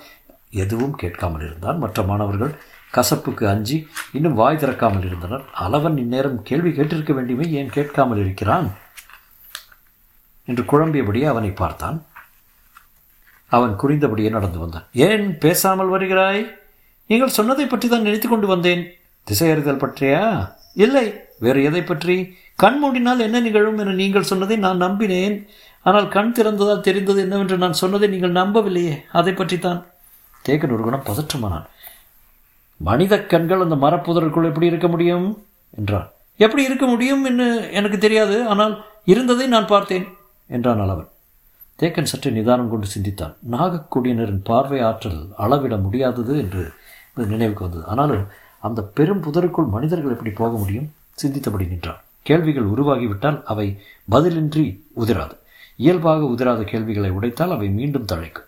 எதுவும் 0.63 0.95
கேட்காமல் 0.95 1.41
இருந்தான். 1.41 1.77
மற்ற 1.77 2.03
மாணவர்கள் 2.03 2.53
கசப்புக்கு 2.93 3.43
அஞ்சி 3.43 3.77
இன்னும் 4.13 4.33
வாய் 4.33 4.59
திறக்காமல் 4.61 5.05
இருந்தனர். 5.05 5.43
அளவன் 5.59 5.97
இந்நேரம் 5.97 6.41
கேள்வி 6.43 6.71
கேட்டிருக்க 6.77 7.13
வேண்டுமே 7.13 7.45
ஏன் 7.59 7.69
கேட்காமல் 7.69 8.17
இருக்கிறான்? 8.17 8.67
என்று 10.47 10.63
குழம்பியபடியே 10.63 11.23
அவனை 11.23 11.49
பார்த்தான். 11.49 12.05
அவன் 13.47 13.75
குறிந்தபடியே 13.83 14.29
நடந்து 14.29 14.59
வந்தான். 14.59 14.87
ஏன் 14.91 15.37
பேசாமல் 15.37 15.87
வருகிறாய்? 15.87 16.47
நீங்கள் 17.05 17.29
சொன்னதை 17.29 17.65
பற்றி 17.65 17.87
தான் 17.89 18.01
நினைத்து 18.01 18.27
கொண்டு 18.27 18.47
வந்தேன். 18.47 18.87
திசையறிதல் 19.27 19.83
பற்றியா? 19.83 20.49
இல்லை. 20.73 21.13
வேறு 21.39 21.63
எதை 21.63 21.83
பற்றி? 21.83 22.37
கண் 22.55 22.79
மூடினால் 22.83 23.19
என்ன 23.19 23.39
நிகழும் 23.39 23.77
என 23.77 23.91
நீங்கள் 23.91 24.23
சொன்னதை 24.23 24.57
நான் 24.57 24.81
நம்பினேன். 24.81 25.47
ஆனால் 25.81 26.07
கண் 26.07 26.31
திறந்ததால் 26.31 26.81
தெரிந்தது 26.81 27.21
என்னவென்று 27.21 27.57
நான் 27.57 27.73
சொன்னதை 27.73 28.09
நீங்கள் 28.09 28.31
நம்பவில்லையே. 28.31 29.03
அதை 29.11 29.33
பற்றித்தான். 29.33 29.85
தேக்கன் 30.45 30.71
ஒரு 30.71 30.83
குணம் 30.83 31.05
பதற்றமானான். 31.05 31.67
மனித 32.77 33.25
கண்கள் 33.25 33.61
அந்த 33.61 33.75
மரப்புதருக்குள் 33.75 34.45
எப்படி 34.45 34.65
இருக்க 34.65 34.87
முடியும்? 34.87 35.43
என்றான். 35.77 36.09
எப்படி 36.37 36.63
இருக்க 36.63 36.85
முடியும் 36.85 37.25
என்று 37.25 37.71
எனக்கு 37.71 37.97
தெரியாது. 37.97 38.47
ஆனால் 38.47 38.85
இருந்ததை 39.05 39.47
நான் 39.47 39.67
பார்த்தேன். 39.67 40.16
என்றான் 40.49 40.81
அளவன் 40.85 41.11
தேக்கன் 41.79 42.09
சற்று 42.11 42.29
நிதானம் 42.31 42.69
கொண்டு 42.69 42.87
சிந்தித்தான். 42.87 43.33
நாகக்குடியினரின் 43.51 44.43
பார்வை 44.43 44.79
ஆற்றல் 44.81 45.19
அளவிட 45.37 45.77
முடியாதது 45.77 46.33
என்று 46.37 46.63
நினைவுக்கு 47.33 47.63
வந்தது. 47.65 47.85
ஆனாலும் 47.85 48.25
அந்த 48.63 48.81
பெரும் 48.97 49.23
புதருக்குள் 49.23 49.73
மனிதர்கள் 49.75 50.13
எப்படி 50.15 50.31
போக 50.31 50.57
முடியும்? 50.57 50.87
சிந்தித்தபடி 51.21 51.65
நின்றான். 51.67 52.01
கேள்விகள் 52.21 52.71
உருவாகிவிட்டால் 52.73 53.37
அவை 53.43 53.67
பதிலின்றி 54.11 54.65
உதிராது. 55.03 55.35
இயல்பாக 55.75 56.25
உதிராத 56.25 56.61
கேள்விகளை 56.63 57.09
உடைத்தால் 57.09 57.51
அவை 57.51 57.67
மீண்டும் 57.69 58.09
தழைக்கும். 58.11 58.47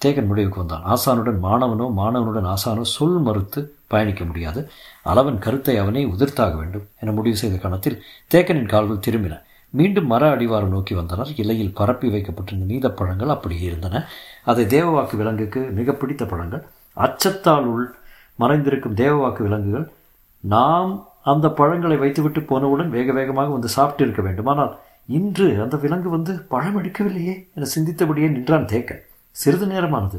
தேகன் 0.00 0.26
முடிவுக்கு 0.26 0.58
வந்தான். 0.58 0.84
ஆசானுடன் 0.84 1.38
மாணவனோ 1.42 1.86
மாணவனுடன் 1.96 2.48
ஆசானோ 2.54 2.84
சொல் 2.96 3.18
மறுத்து 3.18 3.60
பயணிக்க 3.86 4.24
முடியாது. 4.24 4.60
அளவன் 5.04 5.38
கருத்தை 5.38 5.74
அவனே 5.78 6.02
உதிர்த்தாக 6.04 6.54
வேண்டும் 6.56 6.86
என 7.00 7.12
முடிவு 7.12 7.36
செய்த 7.36 7.56
கணத்தில் 7.56 8.02
தேக்கனின் 8.34 8.72
கால்கள் 8.74 9.04
திரும்பின. 9.06 9.36
மீண்டும் 9.70 10.06
மர 10.06 10.36
அடிவாரம் 10.36 10.74
நோக்கி 10.74 10.94
வந்தனர். 10.94 11.32
இலையில் 11.36 11.74
பரப்பி 11.74 12.08
வைக்கப்பட்டிருந்த 12.08 12.66
நீத 12.72 12.90
பழங்கள் 12.90 13.28
அப்படியே 13.28 13.60
இருந்தன. 13.60 14.04
அதை 14.44 14.64
தேவவாக்கு 14.64 15.16
விலங்குக்கு 15.16 15.60
மிக 15.60 15.92
பிடித்த 15.92 16.24
பழங்கள். 16.24 16.64
அச்சத்தால் 16.96 17.64
உள் 17.64 17.94
மறைந்திருக்கும் 18.38 18.98
தேவவாக்கு 19.02 19.42
விலங்குகள். 19.42 19.92
நாம் 20.40 21.06
அந்த 21.22 21.50
பழங்களை 21.50 21.96
வைத்துவிட்டு 21.96 22.42
போனவுடன் 22.42 22.90
வேக 22.90 23.12
வேகமாக 23.12 23.50
வந்து 23.50 23.68
சாப்பிட்டு 23.68 24.04
இருக்க 24.04 24.22
வேண்டும். 24.22 24.46
ஆனால் 24.46 24.78
இன்று 25.06 25.62
அந்த 25.62 25.76
விலங்கு 25.76 26.08
வந்து 26.08 26.32
பழம் 26.48 26.82
எடுக்கவில்லையே 26.82 27.34
என 27.54 27.68
சிந்தித்தபடியே 27.76 28.28
நின்றான் 28.30 28.64
தேக்கன். 28.64 29.02
சிறிது 29.30 29.66
நேரமானது. 29.66 30.18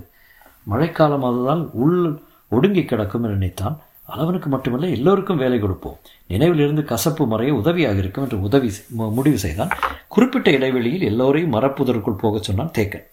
மழைக்காலமானதால் 0.70 1.70
உள் 1.74 2.22
ஒடுங்கி 2.50 2.86
கிடக்கும் 2.86 3.24
என 3.24 3.34
நினைத்தான். 3.34 3.80
அளவனுக்கு 4.16 4.46
மட்டுமல்ல 4.46 4.88
எல்லோருக்கும் 4.88 5.38
வேலை 5.38 5.60
கொடுப்போம். 5.60 5.98
நினைவிலிருந்து 6.32 6.84
கசப்பு 6.92 7.24
மறைய 7.32 7.52
உதவியாக 7.62 8.00
இருக்கும் 8.02 8.26
என்று 8.26 8.40
உதவி 8.48 8.70
முடிவு 9.18 9.40
செய்தான். 9.46 9.74
குறிப்பிட்ட 10.14 10.48
இடைவெளியில் 10.58 11.08
எல்லோரையும் 11.12 11.54
மரப்புதருக்குள் 11.56 12.22
போகச் 12.24 12.48
சொன்னான் 12.50 12.74
தேக்கன். 12.78 13.06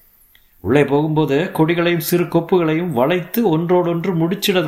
உள்ளே 0.66 0.82
போகும்போது 0.92 1.36
கொடிகளையும் 1.58 2.06
சிறு 2.08 2.24
கொப்புகளையும் 2.34 2.94
வளைத்து 3.00 3.40
ஒன்றோடொன்று 3.54 4.12
முடிச்சிட 4.22 4.60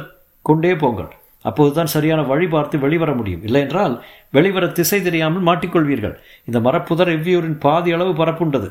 கொண்டே 0.49 0.73
போங்கள். 0.83 1.11
அப்போதுதான் 1.49 1.92
சரியான 1.95 2.21
வழி 2.30 2.47
பார்த்து 2.54 2.76
வெளிவர 2.85 3.11
முடியும். 3.19 3.45
இல்லையென்றால் 3.49 3.95
வெளிவர 4.37 4.64
திசை 4.78 4.99
தெரியாமல் 5.02 5.47
மாட்டிக்கொள்வீர்கள். 5.49 6.16
இந்த 6.49 6.59
மரப்புதர் 6.66 7.12
எவ்வியூரின் 7.16 7.59
பாதி 7.64 7.92
அளவு 7.97 8.12
பரப்புண்டது. 8.21 8.69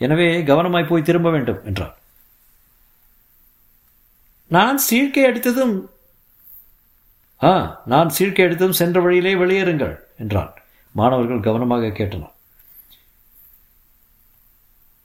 எனவே 0.00 0.28
கவனமாய் 0.50 0.88
போய் 0.88 1.08
திரும்ப 1.08 1.28
வேண்டும் 1.34 1.60
என்றார் 1.68 1.94
நான் 4.54 4.78
சீழ்க்கை 4.86 5.22
அடித்ததும் 5.28 5.72
ஆ 7.42 7.82
நான் 7.86 8.10
சீழ்க்கை 8.18 8.38
எடுத்தும் 8.38 8.72
சென்ற 8.72 9.00
வழியிலே 9.00 9.34
வெளியேறுங்கள் 9.34 9.98
என்றான். 10.18 10.54
மாணவர்கள் 10.92 11.40
கவனமாக 11.40 11.86
கேட்டனர். 11.86 12.34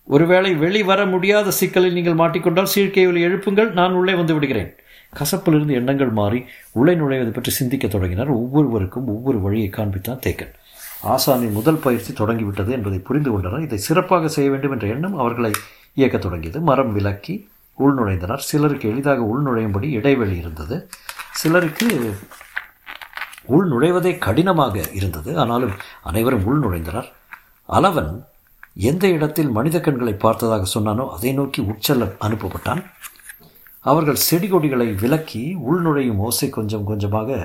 ஒருவேளை 0.03 0.55
வெளி 0.55 0.83
வர 0.83 1.05
முடியாத 1.05 1.51
சிக்கலில் 1.51 1.93
நீங்கள் 1.93 2.15
மாட்டிக்கொண்டால் 2.15 2.67
சீழ்க்கை 2.75 3.03
எழுப்புங்கள் 3.27 3.71
நான் 3.71 3.93
உள்ளே 3.93 4.13
வந்து 4.13 4.33
விடுகிறேன். 4.33 4.75
கசப்பிலிருந்து 5.19 5.71
எண்ணங்கள் 5.71 6.09
மாறி 6.09 6.45
உள்ளே 6.71 6.95
நுழைவது 6.95 7.33
பற்றி 7.33 7.51
சிந்திக்க 7.51 7.87
தொடங்கினார். 7.87 8.27
ஒவ்வொருவருக்கும் 8.27 9.07
ஒவ்வொரு 9.07 9.41
வழியை 9.41 9.69
காண்பித்தான் 9.77 10.19
தேக்கன். 10.25 10.53
ஆசானின் 11.03 11.51
முதல் 11.51 11.75
பயிற்சி 11.75 12.13
தொடங்கிவிட்டது 12.13 12.71
என்பதை 12.71 12.99
புரிந்து 12.99 13.31
கொண்டனர். 13.31 13.61
இதை 13.61 13.77
சிறப்பாக 13.77 14.27
செய்ய 14.27 14.49
வேண்டும் 14.49 14.71
என்ற 14.71 14.87
எண்ணம் 14.87 15.17
அவர்களை 15.17 15.51
இயக்கத் 15.93 16.21
தொடங்கியது. 16.21 16.61
மரம் 16.61 16.93
விலக்கி 16.93 17.49
உள்நுழைந்தனர். 17.79 18.35
சிலருக்கு 18.35 18.89
எளிதாக 18.89 19.23
உள்நுழையும்படி 19.23 19.89
இடைவெளி 19.89 20.37
இருந்தது. 20.37 20.89
சிலருக்கு 21.39 21.87
உள் 23.55 23.69
நுழைவதே 23.71 24.11
கடினமாக 24.25 24.75
இருந்தது. 24.99 25.31
ஆனாலும் 25.43 25.75
அனைவரும் 26.09 26.45
உள் 26.49 26.61
நுழைந்தனர். 26.63 27.09
அளவன் 27.69 28.11
எந்த 28.89 29.05
இடத்தில் 29.15 29.49
மனித 29.55 29.77
கண்களை 29.85 30.13
பார்த்ததாக 30.25 30.67
சொன்னானோ 30.73 31.05
அதை 31.15 31.31
நோக்கி 31.39 31.61
உட்செல்ல 31.71 32.05
அனுப்பப்பட்டான். 32.25 32.81
அவர்கள் 33.91 34.23
செடி 34.27 34.47
கொடிகளை 34.47 34.87
விலக்கி 35.01 35.41
உள்நுழையும் 35.69 36.21
ஓசை 36.27 36.49
கொஞ்சம் 36.57 36.87
கொஞ்சமாக 36.89 37.39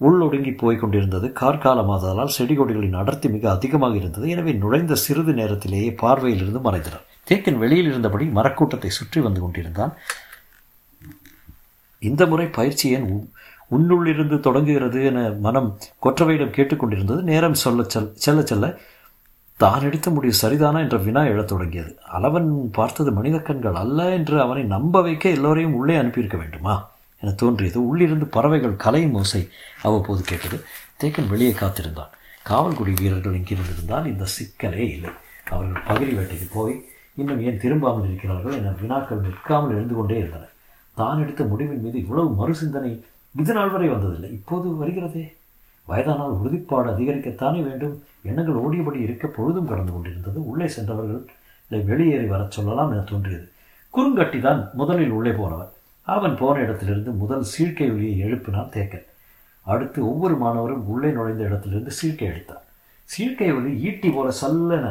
உள்ளொடுங்கி 0.00 0.52
போய் 0.62 0.78
கொண்டிருந்தது. 0.82 1.26
கார்காலமாதலால் 1.40 2.34
செடி 2.36 2.54
கொடிகளின் 2.56 2.98
அடர்த்தி 3.00 3.28
மிக 3.28 3.44
அதிகமாக 3.56 3.94
இருந்தது. 4.00 4.26
எனவே 4.34 4.52
நுழைந்த 4.62 4.94
சிறிது 5.04 5.32
நேரத்திலேயே 5.40 5.90
பார்வையிலிருந்து 6.02 6.62
மறைந்தனர். 6.68 7.04
தேக்கன் 7.30 7.60
வெளியில் 7.62 7.90
இருந்தபடி 7.92 8.24
மரக்கூட்டத்தை 8.38 8.90
சுற்றி 8.98 9.20
வந்து 9.20 9.40
கொண்டிருந்தான். 9.40 9.92
இந்த 12.04 12.26
முறை 12.26 12.46
பயிற்சி 12.46 12.90
ஏன் 12.90 13.10
உ- 13.10 13.24
உன்னுள்ளிருந்து 13.70 14.40
தொடங்குகிறது 14.40 15.04
என 15.04 15.30
மனம் 15.40 15.78
கொற்றவையிடம் 16.02 16.50
கேட்டுக்கொண்டிருந்தது. 16.50 17.22
நேரம் 17.22 17.54
சொல்ல 17.54 17.82
செல் 17.82 18.12
செல்ல 18.14 18.42
செல்ல 18.42 18.78
தான் 19.56 19.82
எடுத்த 19.82 20.10
முடிவு 20.10 20.34
சரிதானா 20.42 20.78
என்ற 20.78 20.96
வினா 20.98 21.24
எழத் 21.24 21.48
தொடங்கியது. 21.48 21.98
அளவன் 22.12 22.68
பார்த்தது 22.72 23.12
மனித 23.12 23.38
கண்கள் 23.38 23.74
அல்ல 23.74 24.08
என்று 24.08 24.40
அவனை 24.40 24.62
நம்ப 24.62 25.02
வைக்க 25.02 25.28
எல்லோரையும் 25.28 25.74
உள்ளே 25.74 25.96
அனுப்பியிருக்க 25.96 26.36
வேண்டுமா? 26.36 26.90
என 27.20 27.32
தோன்றியது. 27.32 27.86
உள்ளிருந்து 27.86 28.26
பறவைகள் 28.26 28.76
கலையும் 28.76 29.14
ஓசை 29.14 29.48
அவ்வப்போது 29.82 30.22
கேட்டது. 30.22 30.64
தேக்கன் 31.00 31.28
வெளியே 31.28 31.50
காத்திருந்தான். 31.50 32.10
காவல்குடி 32.48 32.94
வீரர்கள் 33.00 33.38
இங்கிருந்திருந்தால் 33.38 34.06
இந்த 34.06 34.24
சிக்கலே 34.24 34.90
இல்லை. 34.90 35.10
அவர்கள் 35.50 35.82
பகுதி 35.86 36.12
வேட்டைக்கு 36.12 36.50
போய் 36.52 36.84
இன்னும் 37.14 37.40
ஏன் 37.40 37.58
திரும்பாமல் 37.58 38.04
இருக்கிறார்கள்? 38.04 38.52
என 38.52 38.70
வினாக்கள் 38.80 39.18
நிற்காமல் 39.18 39.70
எழுந்து 39.70 39.94
கொண்டே 39.94 40.18
இருந்தன. 40.18 40.44
தான் 40.94 41.22
எடுத்த 41.22 41.44
முடிவின் 41.44 41.80
மீது 41.80 41.98
இவ்வளவு 41.98 42.28
மறுசிந்தனை 42.40 43.02
இது 43.40 43.52
நாள் 43.52 43.70
வரை 43.70 43.88
வந்ததில்லை. 43.88 44.30
இப்போது 44.38 44.66
வருகிறதே. 44.80 45.24
வயதானால் 45.88 46.36
உறுதிப்பாடு 46.40 46.88
அதிகரிக்கத்தானே 46.90 47.60
வேண்டும். 47.68 48.02
எண்ணங்கள் 48.22 48.60
ஓடியபடி 48.64 49.00
இருக்க 49.00 49.26
பொழுதும் 49.26 49.66
கடந்து 49.66 49.92
கொண்டிருந்தது. 49.92 50.38
உள்ளே 50.50 50.66
சென்றவர்களை 50.66 51.80
வெளியேறி 51.90 52.26
வரச் 52.26 52.50
சொல்லலாம் 52.50 52.92
என 52.92 53.00
தோன்றியது. 53.00 53.46
குறுங்கட்டி 53.94 54.40
தான் 54.40 54.70
முதலில் 54.72 55.10
உள்ளே 55.10 55.30
போனவன் 55.30 55.72
அவன் 56.02 56.36
போன 56.36 56.60
இடத்திலிருந்து 56.60 57.10
முதல் 57.10 57.44
சீழ்க்கை 57.52 57.86
ஒலியை 57.92 58.14
எழுப்பினான் 58.24 58.72
தேக்கன். 58.74 59.06
அடுத்து 59.66 60.06
ஒவ்வொரு 60.06 60.34
மாணவரும் 60.36 60.86
உள்ளே 60.86 61.10
நுழைந்த 61.10 61.42
இடத்திலிருந்து 61.44 61.92
சீழ்க்கை 62.00 62.26
அடித்தான். 62.30 62.64
சீழ்க்கை 63.08 63.48
ஒலி 63.56 63.70
ஈட்டி 63.80 64.10
போல 64.10 64.32
சல்லென 64.40 64.86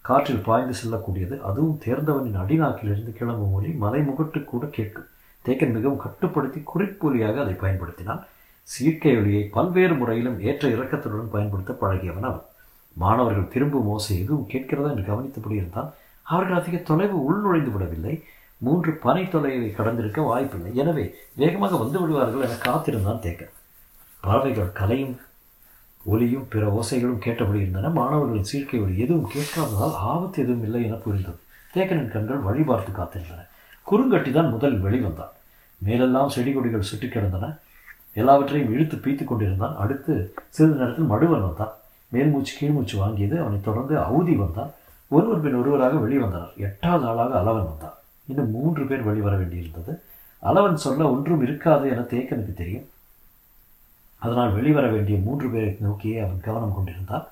காற்றில் 0.00 0.46
பாய்ந்து 0.46 0.74
செல்லக்கூடியது. 0.80 1.36
அதுவும் 1.40 1.80
தேர்ந்தவனின் 1.84 2.40
அடிநாக்கிலிருந்து 2.42 3.12
கிளம்பும் 3.12 3.52
ஒலி 3.52 3.70
மலைமுகட்டு 3.80 4.44
கூட 4.44 4.66
கேட்கும். 4.66 5.10
தேக்கன் 5.46 5.74
மிகவும் 5.76 6.02
கட்டுப்படுத்தி 6.04 6.62
குறிப்பொலியாக 6.72 7.40
அதை 7.42 7.54
பயன்படுத்தினான். 7.60 8.22
சீர்க்கை 8.68 9.12
ஒலியை 9.20 9.42
பல்வேறு 9.56 9.94
முறையிலும் 9.94 10.40
ஏற்ற 10.40 10.68
இறக்கத்துடன் 10.68 11.34
பயன்படுத்த 11.34 11.72
பழகியவன் 11.80 12.28
அவன். 12.30 12.46
மாணவர்கள் 12.92 13.52
திரும்பும் 13.54 13.86
ஓசை 13.86 14.14
எதுவும் 14.22 14.48
கேட்கிறதா 14.52 14.90
என்று 14.90 15.04
கவனித்தபடி 15.10 15.56
இருந்தால் 15.56 15.90
அவர்கள் 16.22 16.58
அதிக 16.60 16.76
தொலைவு 16.76 17.16
உள்நுழைந்து 17.26 17.72
விடவில்லை. 17.72 18.14
மூன்று 18.58 18.92
பனை 18.92 19.22
தொலைவை 19.24 19.68
கடந்திருக்க 19.74 20.20
வாய்ப்பில்லை. 20.26 20.74
எனவே 20.74 21.04
வேகமாக 21.32 21.76
வந்து 21.76 22.00
விடுவார்கள் 22.00 22.44
என 22.46 22.58
காத்திருந்தான் 22.66 23.22
தேக்கன். 23.24 23.54
பறவைகள் 24.20 24.72
கலையும் 24.72 25.14
ஒலியும் 26.04 26.48
பிற 26.48 26.64
ஓசைகளும் 26.78 27.22
கேட்டபடி 27.26 27.60
இருந்தன. 27.60 27.88
மாணவர்களின் 27.88 28.50
சீர்க்கை 28.52 28.80
ஒளி 28.84 28.98
எதுவும் 28.98 29.30
கேட்காததால் 29.34 29.96
ஆபத்து 30.12 30.42
எதுவும் 30.42 30.64
இல்லை 30.64 30.82
என 30.84 30.94
புரிந்தது. 30.94 31.38
தேக்கனின் 31.74 32.12
கண்கள் 32.12 32.46
வழிபார்த்து 32.48 32.92
காத்திருந்தன. 32.92 33.46
குறுங்கட்டி 33.86 34.30
தான் 34.32 34.48
முதல் 34.48 34.82
வெளிவந்தான். 34.82 35.34
மேலெல்லாம் 35.78 36.28
செடி 36.28 36.52
கொடிகள் 36.52 36.82
சுற்றி 36.82 37.08
கிடந்தன. 37.08 37.56
எல்லாவற்றையும் 38.12 38.72
இழுத்து 38.72 38.96
பீத்து 38.96 39.24
கொண்டிருந்தான். 39.24 39.76
அடுத்து 39.76 40.34
சிறிது 40.48 40.76
நேரத்தில் 40.76 41.10
மடுவன் 41.10 41.40
வந்தான். 41.40 41.72
மேல்மூச்சு 42.08 42.54
கீழ்மூச்சு 42.60 42.94
வாங்கியது 42.94 43.40
அவனை 43.40 43.60
தொடர்ந்து 43.60 43.98
அவுதி 43.98 44.34
வந்தான். 44.34 44.70
ஒருவர் 45.08 45.40
பின் 45.40 45.54
ஒருவராக 45.54 45.96
வெளிவந்தனர் 45.96 46.56
எட்டாவது 46.56 47.06
ஆளாக 47.06 47.38
அளவன் 47.40 47.68
வந்தான். 47.68 47.94
இன்னும் 48.26 48.50
மூன்று 48.50 48.86
பேர் 48.86 49.02
வெளிவர 49.02 49.36
வேண்டியிருந்தது. 49.36 50.00
அளவன் 50.42 50.74
சொல்ல 50.74 51.10
ஒன்றும் 51.10 51.42
இருக்காது 51.42 51.88
என 51.88 52.00
தேக்கனுக்கு 52.00 52.54
தெரியும். 52.54 52.88
அதனால் 54.18 54.52
வெளிவர 54.52 54.86
வேண்டிய 54.86 55.18
மூன்று 55.18 55.48
பேரை 55.48 55.76
நோக்கியே 55.80 56.18
அவன் 56.18 56.40
கவனம் 56.40 56.74
கொண்டிருந்தான். 56.74 57.26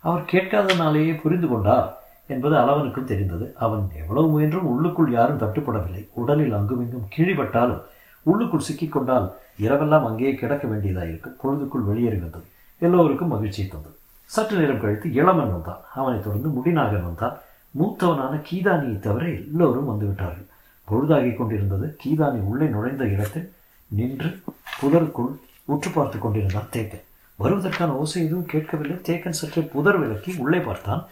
அவர் 0.00 0.22
கேட்காதனாலேயே 0.22 1.20
புரிந்து 1.20 1.48
கொண்டார். 1.48 1.98
என்பது 2.28 2.56
அளவனுக்கும் 2.56 3.04
தெரிந்தது. 3.04 3.54
அவன் 3.58 3.88
எவ்வளவு 3.96 4.28
முயன்றும் 4.28 4.66
உள்ளுக்குள் 4.66 5.10
யாரும் 5.10 5.40
தட்டுப்படவில்லை. 5.40 6.08
உடலில் 6.12 6.52
அங்குமிங்கும் 6.52 7.08
கிழிபட்டாலும் 7.16 7.82
உள்ளுக்குள் 8.22 8.66
சிக்கிக்கொண்டால் 8.72 9.32
இரவெல்லாம் 9.60 10.06
அங்கேயே 10.06 10.34
கிடக்க 10.34 10.68
வேண்டியதாயிருக்கும். 10.68 11.36
பொழுதுக்குள் 11.44 11.84
வெளியேறி 11.84 12.16
வந்தது 12.16 12.44
எல்லோருக்கும் 12.78 13.28
மகிழ்ச்சியை 13.28 13.70
தந்தது. 13.70 13.96
சற்று 14.24 14.58
நேரம் 14.58 14.80
கழித்து 14.80 15.08
இளமன் 15.08 15.52
வந்தான். 15.52 15.80
அவனைத் 15.94 16.24
தொடர்ந்து 16.24 16.48
முடிநாகன் 16.48 17.02
வந்தான். 17.02 17.36
மூத்தவனான 17.78 18.42
கீதானியை 18.50 18.98
தவிர 18.98 19.26
எல்லோரும் 19.26 19.88
வந்துவிட்டார்கள். 19.88 20.46
பொழுதாகிக் 20.84 21.36
கொண்டிருந்தது. 21.36 21.96
கீதானி 22.04 22.40
உள்ளே 22.40 22.66
நுழைந்த 22.66 23.04
இடத்தில் 23.04 23.52
நின்று 23.88 24.40
புதருக்குள் 24.80 25.34
உற்று 25.64 25.90
பார்த்து 25.90 26.18
கொண்டிருந்தான் 26.18 26.68
தேக்கன். 26.72 27.04
வருவதற்கான 27.38 27.88
ஓசை 27.88 28.24
எதுவும் 28.24 28.46
கேட்கவில்லை. 28.46 28.96
தேக்கன் 28.96 29.38
சற்று 29.40 29.62
புதர் 29.62 29.98
விலக்கி 29.98 30.34
உள்ளே 30.38 30.58
பார்த்தான். 30.58 31.06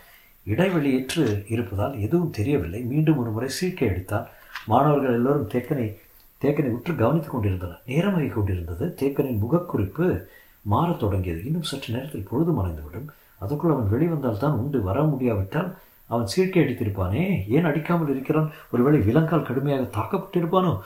இடைவெளியற்று 0.47 1.45
இருப்பதால் 1.49 2.01
எதுவும் 2.01 2.31
தெரியவில்லை. 2.31 2.81
மீண்டும் 2.81 3.17
ஒரு 3.17 3.31
முறை 3.31 3.49
சீர்க்கை 3.61 3.85
அடித்தான் 3.85 4.27
மாணவர்கள் 4.67 5.13
எல்லோரும் 5.13 5.49
தேக்கனை 5.49 5.97
தேக்கனை 6.43 6.69
உற்று 6.69 6.95
கவனித்துக் 6.95 7.31
கொண்டிருந்தனர். 7.31 7.81
நேரமாகிக் 7.87 8.33
கொண்டிருந்தது. 8.33 8.95
தேக்கனின் 9.01 9.39
முகக்குறிப்பு 9.43 10.23
மாறத் 10.63 11.01
தொடங்கியது. 11.01 11.45
இன்னும் 11.45 11.63
சற்று 11.63 11.95
நேரத்தில் 11.95 12.27
பொழுது 12.31 12.53
மறைந்துவிடும். 12.53 13.09
அதற்குள் 13.39 13.73
அவன் 13.73 13.89
வெளிவந்தால் 13.91 14.39
தான் 14.39 14.53
உண்டு. 14.53 14.83
வர 14.83 15.03
முடியாவிட்டால் 15.03 15.77
அவன் 16.07 16.27
சீர்க்கை 16.37 16.61
அடித்திருப்பானே? 16.63 17.49
ஏன் 17.49 17.65
அடிக்காமல் 17.65 18.11
இருக்கிறான்? 18.11 18.53
ஒருவேளை 18.71 19.01
விலங்கால் 19.01 19.43
கடுமையாக 19.43 20.01
தாக்கப்பட்டிருப்பானோ? 20.01 20.79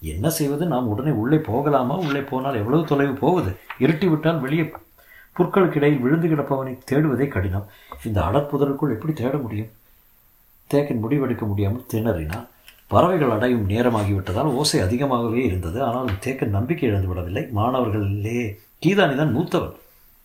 என்ன 0.00 0.30
செய்வது? 0.30 0.66
நாம் 0.66 0.88
உடனே 0.88 1.10
உள்ளே 1.10 1.38
போகலாமா? 1.38 1.96
உள்ளே 1.96 2.20
போனால் 2.20 2.54
எவ்வளவு 2.54 2.84
தொலைவு 2.84 3.14
போவது? 3.14 3.50
இருட்டி 3.80 4.08
விட்டால் 4.08 4.40
வெளியே 4.40 4.72
புற்களுக்கிடையில் 5.38 6.00
விழுந்து 6.00 6.28
கிடப்பவனை 6.28 6.78
தேடுவதே 6.90 7.28
கடினம். 7.28 7.66
இந்த 8.04 8.20
அடற்புதலுக்குள் 8.20 8.94
எப்படி 8.94 9.12
தேட 9.14 9.36
முடியும்? 9.36 9.66
தேக்கன் 10.70 11.00
முடிவெடுக்க 11.02 11.46
முடியாமல் 11.46 11.84
திணறினான். 11.92 12.46
பறவைகள் 12.86 13.30
அடையும் 13.30 13.68
நேரமாகிவிட்டதால் 13.68 14.52
ஓசை 14.54 14.80
அதிகமாகவே 14.80 15.44
இருந்தது. 15.44 15.82
ஆனால் 15.82 16.08
தேக்கன் 16.24 16.48
நம்பிக்கை 16.48 16.88
இழந்து 16.88 17.08
விடவில்லை. 17.08 17.48
மாணவர்களிலே 17.56 18.56
கீதானிதான் 18.86 19.32
மூத்தவன். 19.32 19.72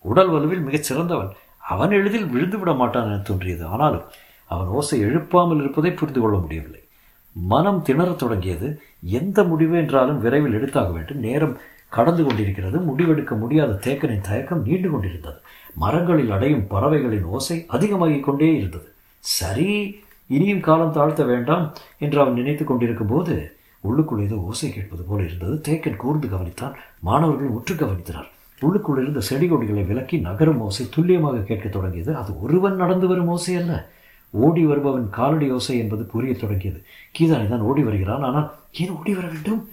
உடல் 0.01 0.29
வலுவில் 0.29 0.63
மிகச் 0.63 0.83
சிறந்தவன். 0.83 1.29
அவன் 1.59 1.91
எளிதில் 1.91 2.25
விழுந்து 2.25 2.59
விட 2.59 2.73
மாட்டான் 2.73 3.05
என 3.05 3.17
தோன்றியது. 3.17 3.65
ஆனாலும் 3.65 4.01
அவன் 4.45 4.67
ஓசை 4.67 5.05
எழுப்பாமல் 5.05 5.59
இருப்பதை 5.59 5.91
புரிந்து 5.91 6.21
கொள்ள 6.21 6.37
முடியவில்லை. 6.37 6.83
மனம் 7.31 7.83
திணறத் 7.83 8.17
தொடங்கியது. 8.17 8.81
எந்த 9.03 9.43
முடிவு 9.43 9.77
என்றாலும் 9.77 10.21
விரைவில் 10.21 10.53
எடுத்தாக 10.53 10.93
வேண்டும். 10.93 11.19
நேரம் 11.19 11.57
கடந்து 11.91 12.23
கொண்டிருக்கிறது. 12.23 12.79
முடிவெடுக்க 12.79 13.37
முடியாத 13.37 13.71
தேக்கனின் 13.73 14.21
தயக்கம் 14.21 14.65
நீண்டு 14.65 14.89
கொண்டிருந்தது. 14.89 15.35
மரங்களில் 15.75 16.31
அடையும் 16.31 16.67
பறவைகளின் 16.67 17.23
ஓசை 17.23 17.65
அதிகமாகிக் 17.67 18.23
கொண்டே 18.23 18.57
இருந்தது. 18.57 18.91
சரி 19.19 19.99
இனியும் 20.27 20.59
காலம் 20.59 20.93
தாழ்த்த 20.93 21.25
வேண்டாம் 21.25 21.73
என்று 21.97 22.21
அவன் 22.21 22.33
நினைத்து 22.33 22.63
கொண்டிருக்கும் 22.63 23.07
போது 23.07 23.55
உள்ளுக்குள் 23.79 24.23
ஏதோ 24.23 24.35
ஓசை 24.35 24.73
கேட்பது 24.73 25.03
போல 25.03 25.23
இருந்தது. 25.23 25.73
தேக்கன் 25.73 25.95
கூர்ந்து 25.95 26.27
கவனித்தான். 26.27 26.73
மாணவர்கள் 26.99 27.47
உற்று 27.47 27.75
கவனித்தனர். 27.75 28.27
உள்ளுக்குள் 28.59 29.01
இருந்த 29.01 29.19
செடி 29.19 29.47
கொடிகளை 29.47 29.83
விலக்கி 29.83 30.17
நகரும் 30.17 30.59
ஓசை 30.59 30.87
துல்லியமாக 30.91 31.37
கேட்கத் 31.37 31.71
தொடங்கியது. 31.71 32.15
அது 32.15 32.41
ஒருவன் 32.41 32.75
நடந்து 32.75 33.07
வரும் 33.07 33.27
ஓசை 33.27 33.55
அல்ல. 33.55 33.89
ஓடி 34.29 34.65
வருபவன் 34.65 35.09
காலடி 35.09 35.51
ஓசை 35.51 35.77
என்பது 35.77 36.03
புரியத் 36.03 36.39
தொடங்கியது. 36.39 36.83
கீதானி 37.19 37.47
தான் 37.47 37.61
ஓடி 37.61 37.83
வருகிறான். 37.83 38.21
ஆனால் 38.21 38.51
ஏன் 38.71 38.89
ஓடி 38.89 39.15
வர 39.15 39.27
வேண்டும்? 39.27 39.69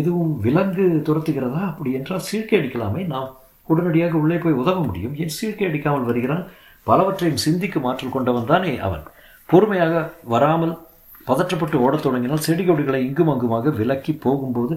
எதுவும் 0.00 0.32
விலங்கு 0.40 0.84
துரத்துகிறதா? 1.04 1.62
அப்படி 1.70 1.90
என்றால் 1.92 2.26
சீர்க்கை 2.30 2.56
அடிக்கலாமே. 2.58 3.02
நாம் 3.06 3.30
உடனடியாக 3.72 4.18
உள்ளே 4.22 4.36
போய் 4.36 4.60
உதவ 4.62 4.78
முடியும். 4.84 5.14
ஏன் 5.16 5.34
சீர்க்கை 5.38 5.66
அடிக்காமல் 5.68 6.08
வருகிறான்? 6.08 6.44
பலவற்றையும் 6.88 7.42
சிந்திக்கும் 7.44 7.84
ஆற்றல் 7.84 8.14
கொண்டவன் 8.16 8.50
தானே 8.52 8.72
அவன். 8.78 9.04
பொறுமையாக 9.52 9.94
வராமல் 10.24 10.74
பதற்றப்பட்டு 11.26 11.76
ஓடத் 11.86 12.02
தொடங்கினால் 12.02 12.44
செடி 12.46 12.64
கொடிகளை 12.64 13.00
இங்கும் 13.06 13.28
அங்குமாக 13.28 13.70
விலக்கி 13.70 14.12
போகும்போது 14.24 14.74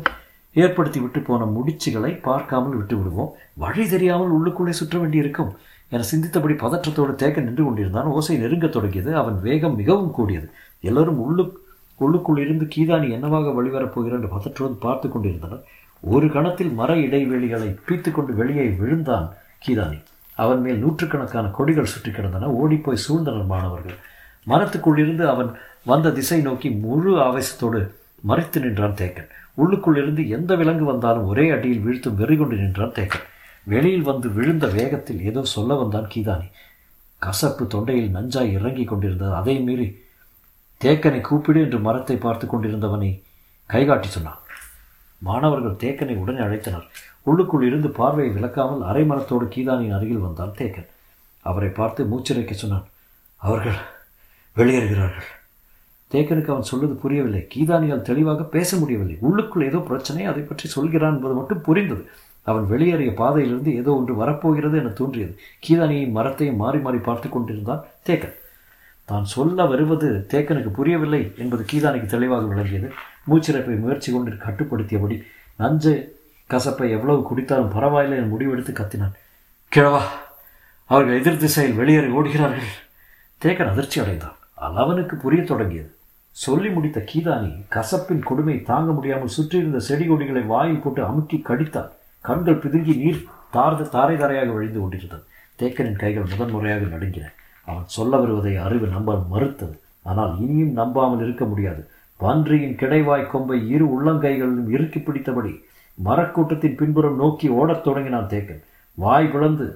ஏற்படுத்தி 0.53 0.99
விட்டு 0.99 1.19
போன 1.19 1.45
முடிச்சுகளை 1.45 2.11
பார்க்காமல் 2.21 2.75
விட்டு 2.75 2.95
விடுவோம் 2.97 3.33
வழி 3.63 3.85
தெரியாமல் 3.89 4.33
உள்ளுக்குள்ளே 4.35 4.73
சுற்ற 4.79 4.95
வேண்டியிருக்கும். 4.99 5.51
என 5.89 6.03
சிந்தித்தபடி 6.11 6.55
பதற்றத்தோடு 6.63 7.13
தேக்க 7.15 7.41
நின்று 7.41 7.63
கொண்டிருந்தான். 7.63 8.09
ஓசை 8.15 8.35
நெருங்கத் 8.37 8.75
தொடங்கியது. 8.77 9.11
அவன் 9.15 9.37
வேகம் 9.41 9.75
மிகவும் 9.75 10.11
கூடியது. 10.11 10.47
எல்லோரும் 10.89 11.21
உள்ளு 11.25 11.43
உள்ளுக்குள் 11.97 12.39
இருந்து 12.39 12.65
கீதானி 12.75 13.09
என்னவாக 13.09 13.49
வழிவரப் 13.49 13.93
போகிறார் 13.93 14.19
என்று 14.19 14.29
பதற்றோடு 14.35 14.73
பார்த்து 14.73 15.09
கொண்டிருந்தனர் 15.09 15.63
ஒரு 16.01 16.31
கணத்தில் 16.31 16.71
மர 16.71 16.95
இடைவெளிகளை 16.95 17.69
பீத்துக்கொண்டு 17.87 18.33
வெளியே 18.33 18.65
விழுந்தான் 18.79 19.33
கீதானி. 19.67 19.99
அவன் 20.35 20.61
மேல் 20.61 20.77
நூற்றுக்கணக்கான 20.77 21.47
கொடிகள் 21.47 21.85
சுற்றி 21.85 22.11
கிடந்தன. 22.11 22.49
ஓடிப்போய் 22.49 23.03
சூழ்ந்தனர் 23.07 23.45
மாணவர்கள். 23.45 23.97
மரத்துக்குள்ளிருந்து 24.47 25.25
அவன் 25.25 25.49
வந்த 25.85 26.11
திசை 26.11 26.41
நோக்கி 26.41 26.69
முழு 26.69 27.17
ஆவேசத்தோடு 27.17 27.91
மறைத்து 28.21 28.59
நின்றான் 28.59 28.93
தேக்கன். 28.93 29.29
உள்ளுக்குள் 29.53 29.97
இருந்து 29.97 30.29
எந்த 30.29 30.55
விலங்கு 30.55 30.83
வந்தாலும் 30.83 31.25
ஒரே 31.25 31.49
அடியில் 31.49 31.83
வீழ்த்தும் 31.87 32.15
வெறி 32.15 32.37
கொண்டு 32.37 32.55
நின்றான் 32.55 32.91
தேக்கன். 32.91 33.25
வெளியில் 33.63 34.01
வந்து 34.01 34.29
விழுந்த 34.29 34.67
வேகத்தில் 34.67 35.21
ஏதோ 35.23 35.43
சொல்ல 35.43 35.73
வந்தான் 35.73 36.09
கீதானி. 36.15 36.47
கசப்பு 37.19 37.65
தொண்டையில் 37.65 38.13
நஞ்சாய் 38.15 38.51
இறங்கி 38.51 38.83
கொண்டிருந்தது. 38.83 39.33
அதை 39.33 39.59
மீறி 39.59 39.87
தேக்கனை 40.81 41.19
கூப்பிடு 41.21 41.59
என்று 41.65 41.77
மரத்தை 41.85 42.15
பார்த்து 42.25 42.45
கொண்டிருந்தவனை 42.47 43.09
கைகாட்டி 43.69 44.09
சொன்னான். 44.15 44.41
மாணவர்கள் 45.21 45.79
தேக்கனை 45.83 46.15
உடனே 46.23 46.41
அழைத்தனர். 46.45 46.85
உள்ளுக்குள் 47.29 47.65
இருந்து 47.69 47.89
பார்வையை 47.99 48.31
விளக்காமல் 48.35 48.83
அரை 48.89 49.03
மரத்தோடு 49.05 49.45
கீதானின் 49.55 49.95
அருகில் 49.97 50.25
வந்தான் 50.25 50.53
தேக்கன். 50.59 50.91
அவரை 51.45 51.69
பார்த்து 51.79 52.03
மூச்சிறைக்க 52.11 52.53
சொன்னான் 52.53 52.85
அவர்கள் 53.41 53.79
வெளியேறுகிறார்கள். 54.57 55.27
தேக்கனுக்கு 56.11 56.53
அவன் 56.53 56.69
சொல்வது 56.71 56.93
புரியவில்லை. 57.03 57.41
கீதானியால் 57.53 58.07
தெளிவாக 58.09 58.43
பேச 58.55 58.69
முடியவில்லை. 58.77 59.17
உள்ளுக்குள் 59.27 59.67
ஏதோ 59.69 59.79
பிரச்சனை 59.89 60.23
அதை 60.31 60.41
பற்றி 60.41 60.67
சொல்கிறான் 60.67 61.15
என்பது 61.17 61.35
மட்டும் 61.39 61.65
புரிந்தது. 61.67 62.03
அவன் 62.47 62.65
வெளியேறிய 62.73 63.11
பாதையிலிருந்து 63.21 63.71
ஏதோ 63.81 63.93
ஒன்று 63.99 64.13
வரப்போகிறது 64.15 64.75
என 64.81 64.91
தோன்றியது. 64.99 65.33
கீதானியை 65.65 66.05
மரத்தையும் 66.17 66.61
மாறி 66.63 66.79
மாறி 66.85 67.01
பார்த்து 67.07 67.29
கொண்டிருந்தான் 67.29 67.83
தேக்கன். 68.09 68.37
தான் 69.07 69.25
சொல்ல 69.33 69.65
வருவது 69.65 70.27
தேக்கனுக்கு 70.33 70.69
புரியவில்லை 70.69 71.33
என்பது 71.37 71.65
கீதானிக்கு 71.71 72.05
தெளிவாக 72.05 72.45
விளங்கியது. 72.45 72.93
மூச்சிறப்பை 73.29 73.79
முயற்சி 73.79 74.09
கொண்டு 74.11 74.31
கட்டுப்படுத்தியபடி 74.31 75.15
நஞ்சு 75.55 75.93
கசப்பை 76.49 76.89
எவ்வளவு 76.89 77.19
குடித்தாலும் 77.29 77.73
பரவாயில்லை 77.73 78.17
என 78.17 78.27
முடிவெடுத்து 78.27 78.73
கத்தினான். 78.79 79.15
கிழவா 79.75 80.01
அவர்கள் 80.85 81.19
எதிர் 81.19 81.37
திசையில் 81.37 81.75
வெளியேறி 81.75 82.09
ஓடுகிறார்கள். 82.17 82.69
தேக்கன் 83.41 83.71
அதிர்ச்சி 83.71 84.01
அடைந்தான். 84.01 84.35
அவனுக்கு 84.53 85.15
புரியத் 85.15 85.51
தொடங்கியது. 85.51 85.89
சொல்லி 86.45 86.69
முடித்த 86.69 87.05
கீதானி 87.13 87.51
கசப்பின் 87.71 88.27
கொடுமை 88.29 88.61
தாங்க 88.61 88.91
முடியாமல் 88.91 89.35
சுற்றியிருந்த 89.37 89.79
செடி 89.79 90.05
கொடிகளை 90.05 90.41
வாயில் 90.41 90.81
போட்டு 90.83 91.05
அமுக்கி 91.05 91.43
கடித்தான். 91.47 91.91
கண்கள் 92.21 92.61
பிதுங்கி 92.63 92.97
நீர் 92.97 93.25
தார்ந்து 93.53 93.89
தாரை 93.89 94.17
தாரையாக 94.17 94.51
வழிந்து 94.51 94.79
கொண்டிருந்தது. 94.79 95.23
தேக்கனின் 95.59 95.99
கைகள் 96.03 96.29
முதன்முறையாக 96.29 96.85
நடுங்கின. 96.85 97.27
அவன் 97.67 97.93
சொல்ல 97.97 98.13
வருவதை 98.17 98.53
அறிவு 98.65 98.87
நம்ப 98.87 99.15
மறுத்தது. 99.29 99.75
ஆனால் 100.03 100.33
இனியும் 100.39 100.75
நம்பாமல் 100.79 101.23
இருக்க 101.23 101.45
முடியாது. 101.45 101.81
பன்றியின் 102.17 102.77
கிடைவாய் 102.81 103.31
கொம்பை 103.31 103.57
இரு 103.69 103.87
உள்ளங்கைகளிலும் 103.95 104.69
இறுக்கி 104.75 104.99
பிடித்தபடி 104.99 105.53
மரக்கூட்டத்தின் 106.05 106.79
பின்புறம் 106.79 107.15
நோக்கி 107.15 107.47
ஓடத் 107.59 107.83
தொடங்கினான் 107.83 108.31
தேக்கன். 108.33 108.63
வாய் 108.97 109.29
பிளந்து 109.33 109.67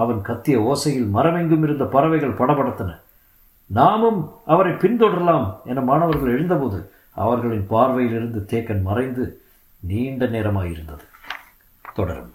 அவன் 0.00 0.20
கத்திய 0.28 0.56
ஓசையில் 0.70 1.08
மரமெங்கும் 1.16 1.62
இருந்த 1.62 1.84
பறவைகள் 1.84 2.38
படபடத்தன. 2.40 2.90
நாமும் 3.70 4.20
அவரை 4.46 4.72
பின்தொடரலாம் 4.72 5.46
என 5.64 5.80
மாணவர்கள் 5.80 6.34
எழுந்தபோது 6.34 6.78
அவர்களின் 7.24 7.66
பார்வையிலிருந்து 7.70 8.40
தேக்கன் 8.52 8.86
மறைந்து 8.88 9.24
நீண்ட 9.80 10.24
நேரமாயிருந்தது. 10.26 11.04
தொடரும். 11.94 12.32